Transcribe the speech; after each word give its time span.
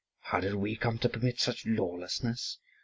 how 0.21 0.39
did 0.39 0.55
we 0.55 0.75
come 0.75 0.97
to 0.97 1.07
permit 1.07 1.39
such 1.39 1.63
lawlessness? 1.63 2.57